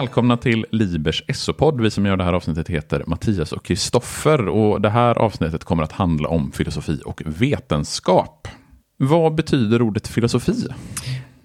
[0.00, 1.80] Välkomna till Libers SO-podd.
[1.80, 4.48] Vi som gör det här avsnittet heter Mattias och Kristoffer.
[4.48, 8.48] Och det här avsnittet kommer att handla om filosofi och vetenskap.
[8.96, 10.66] Vad betyder ordet filosofi?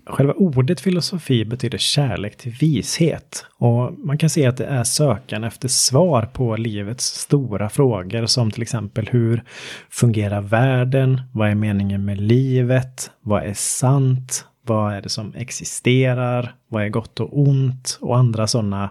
[0.07, 3.45] Själva ordet filosofi betyder kärlek till vishet.
[3.57, 8.51] Och man kan se att det är sökan efter svar på livets stora frågor som
[8.51, 9.43] till exempel hur
[9.89, 11.21] fungerar världen?
[11.33, 13.11] Vad är meningen med livet?
[13.21, 14.45] Vad är sant?
[14.65, 16.55] Vad är det som existerar?
[16.67, 17.97] Vad är gott och ont?
[18.01, 18.89] Och andra sådana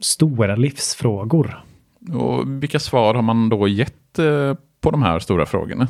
[0.00, 1.64] stora livsfrågor.
[2.12, 5.88] Och vilka svar har man då gett eh, på de här stora frågorna?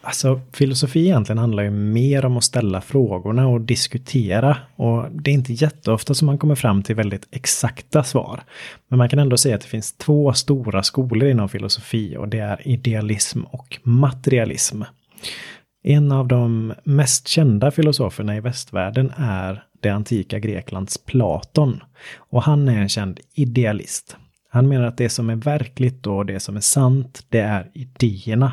[0.00, 4.56] Alltså filosofi egentligen handlar ju mer om att ställa frågorna och diskutera.
[4.76, 8.40] Och det är inte jätteofta som man kommer fram till väldigt exakta svar.
[8.88, 12.38] Men man kan ändå säga att det finns två stora skolor inom filosofi och det
[12.38, 14.82] är idealism och materialism.
[15.82, 21.82] En av de mest kända filosoferna i västvärlden är det antika Greklands Platon.
[22.16, 24.16] Och han är en känd idealist.
[24.50, 28.52] Han menar att det som är verkligt och det som är sant, det är idéerna.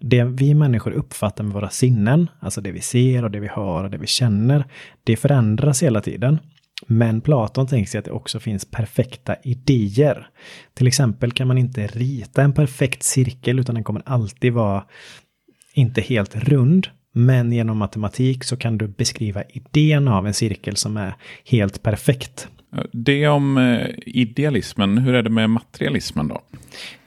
[0.00, 3.84] Det vi människor uppfattar med våra sinnen, alltså det vi ser och det vi hör
[3.84, 4.64] och det vi känner,
[5.04, 6.38] det förändras hela tiden.
[6.86, 10.28] Men Platon tänker sig att det också finns perfekta idéer.
[10.74, 14.84] Till exempel kan man inte rita en perfekt cirkel utan den kommer alltid vara
[15.78, 20.96] inte helt rund, men genom matematik så kan du beskriva idén av en cirkel som
[20.96, 22.48] är helt perfekt.
[22.92, 26.40] Det om eh, idealismen, hur är det med materialismen då?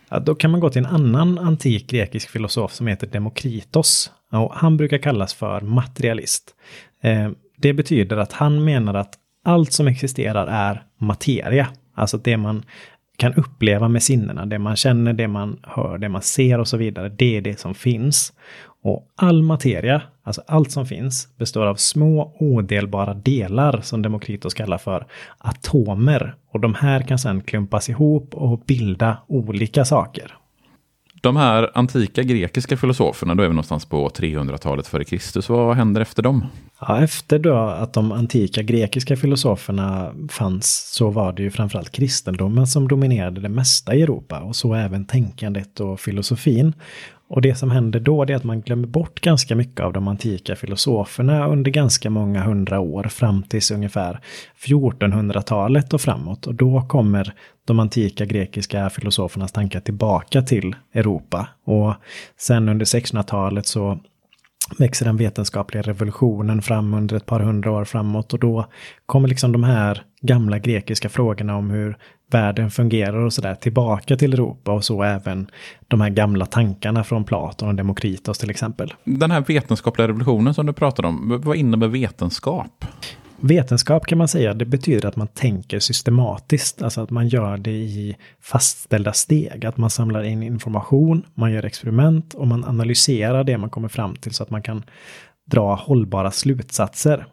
[0.10, 4.12] Ja, då kan man gå till en annan antik grekisk filosof som heter Demokritos.
[4.32, 6.56] Och han brukar kallas för materialist.
[7.04, 9.14] Eh, det betyder att han menar att
[9.46, 11.68] allt som existerar är materia.
[11.96, 12.64] Alltså det man
[13.18, 16.78] kan uppleva med sinnena, det man känner, det man hör, det man ser och så
[16.78, 18.34] vidare, det är det som finns.
[18.84, 24.78] Och all materia, alltså allt som finns, består av små odelbara delar som Demokritos kallar
[24.78, 26.36] för atomer.
[26.52, 30.38] Och de här kan sedan klumpas ihop och bilda olika saker.
[31.22, 35.50] De här antika grekiska filosoferna, då är vi någonstans på 300-talet före Kristus.
[35.50, 36.46] Vad händer efter dem?
[36.80, 42.68] Ja, efter då att de antika grekiska filosoferna fanns så var det ju framförallt kristendomen
[42.68, 46.74] som dominerade det mesta i Europa och så även tänkandet och filosofin.
[47.32, 50.56] Och det som händer då är att man glömmer bort ganska mycket av de antika
[50.56, 54.20] filosoferna under ganska många hundra år fram tills ungefär
[54.66, 56.48] 1400-talet och framåt.
[56.48, 57.34] Och då kommer
[57.66, 61.48] de antika grekiska filosofernas tankar tillbaka till Europa.
[61.66, 61.94] Och
[62.38, 64.00] sen under 1600-talet så
[64.78, 68.66] växer den vetenskapliga revolutionen fram under ett par hundra år framåt och då
[69.06, 71.98] kommer liksom de här gamla grekiska frågorna om hur
[72.34, 75.48] världen fungerar och sådär tillbaka till Europa och så även
[75.88, 78.94] de här gamla tankarna från Platon och Demokritos till exempel.
[79.04, 82.86] Den här vetenskapliga revolutionen som du pratade om, vad innebär vetenskap?
[83.44, 87.72] Vetenskap kan man säga, det betyder att man tänker systematiskt, alltså att man gör det
[87.72, 93.58] i fastställda steg, att man samlar in information, man gör experiment och man analyserar det
[93.58, 94.84] man kommer fram till så att man kan
[95.52, 97.26] dra hållbara slutsatser.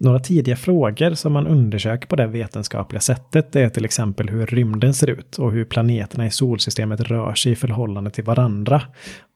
[0.00, 4.94] Några tidiga frågor som man undersöker på det vetenskapliga sättet är till exempel hur rymden
[4.94, 8.82] ser ut och hur planeterna i solsystemet rör sig i förhållande till varandra.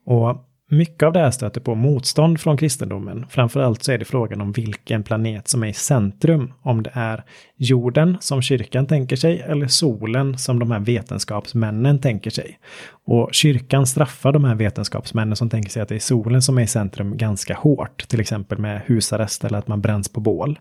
[0.05, 3.25] Och mycket av det här stöter på motstånd från kristendomen.
[3.29, 6.53] Framförallt så är det frågan om vilken planet som är i centrum.
[6.61, 7.23] Om det är
[7.55, 12.59] jorden som kyrkan tänker sig eller solen som de här vetenskapsmännen tänker sig.
[13.05, 16.61] Och kyrkan straffar de här vetenskapsmännen som tänker sig att det är solen som är
[16.61, 18.07] i centrum ganska hårt.
[18.07, 20.59] Till exempel med husarrest eller att man bränns på bål.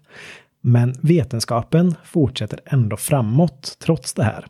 [0.60, 4.46] Men vetenskapen fortsätter ändå framåt trots det här.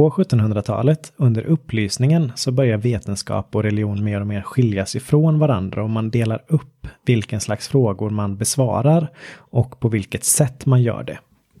[0.00, 5.82] På 1700-talet, under upplysningen, så börjar vetenskap och religion mer och mer skiljas ifrån varandra
[5.82, 11.02] och man delar upp vilken slags frågor man besvarar och på vilket sätt man gör
[11.02, 11.18] det.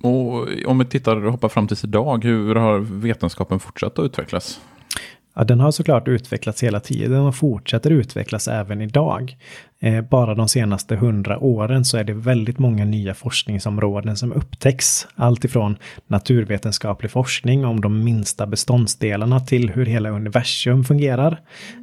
[0.08, 4.60] Och om vi tittar och hoppar fram till idag, hur har vetenskapen fortsatt att utvecklas?
[5.34, 9.36] Ja, den har såklart utvecklats hela tiden och fortsätter utvecklas även idag.
[9.80, 15.08] Eh, bara de senaste hundra åren så är det väldigt många nya forskningsområden som upptäcks.
[15.14, 15.76] Allt ifrån
[16.06, 21.40] naturvetenskaplig forskning om de minsta beståndsdelarna till hur hela universum fungerar.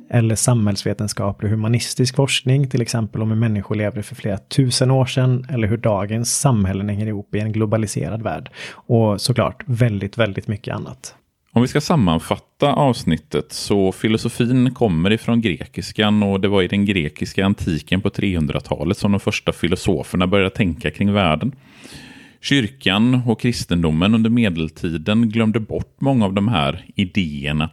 [0.10, 5.46] Eller samhällsvetenskaplig humanistisk forskning, till exempel om hur människor levde för flera tusen år sedan.
[5.50, 8.50] Eller hur dagens samhällen hänger ihop i en globaliserad värld.
[8.70, 11.16] Och såklart väldigt, väldigt mycket annat.
[11.58, 16.86] Om vi ska sammanfatta avsnittet så filosofin kommer ifrån grekiskan och det var i den
[16.86, 21.52] grekiska antiken på 300-talet som de första filosoferna började tänka kring världen.
[22.42, 27.70] Kyrkan och kristendomen under medeltiden glömde bort många av de här idéerna.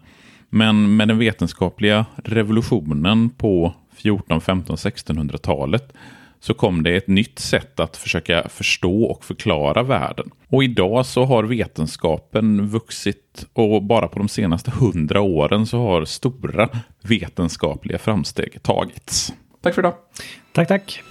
[0.50, 5.92] Men med den vetenskapliga revolutionen på 14, 15, 1600-talet
[6.40, 10.30] så kom det ett nytt sätt att försöka förstå och förklara världen.
[10.54, 16.04] Och idag så har vetenskapen vuxit och bara på de senaste hundra åren så har
[16.04, 16.68] stora
[17.02, 19.32] vetenskapliga framsteg tagits.
[19.62, 19.94] Tack för idag!
[20.52, 21.02] Tack, tack!